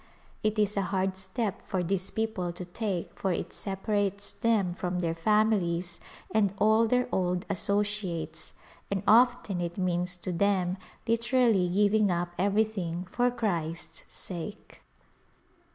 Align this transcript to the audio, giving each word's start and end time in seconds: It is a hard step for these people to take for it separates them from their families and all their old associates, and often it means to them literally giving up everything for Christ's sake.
It 0.41 0.57
is 0.57 0.75
a 0.77 0.81
hard 0.81 1.15
step 1.15 1.61
for 1.61 1.83
these 1.83 2.09
people 2.09 2.51
to 2.53 2.65
take 2.65 3.11
for 3.19 3.31
it 3.31 3.53
separates 3.53 4.31
them 4.31 4.73
from 4.73 4.97
their 4.97 5.13
families 5.13 5.99
and 6.33 6.55
all 6.57 6.87
their 6.87 7.07
old 7.11 7.45
associates, 7.51 8.53
and 8.89 9.03
often 9.07 9.61
it 9.61 9.77
means 9.77 10.17
to 10.17 10.31
them 10.31 10.77
literally 11.07 11.69
giving 11.69 12.09
up 12.09 12.33
everything 12.39 13.05
for 13.11 13.29
Christ's 13.29 14.03
sake. 14.11 14.81